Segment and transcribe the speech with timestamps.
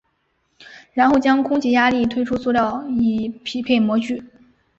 [0.93, 4.23] 然后将空气压力推出塑料以匹配模具。